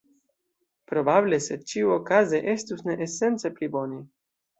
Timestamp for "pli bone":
3.59-4.01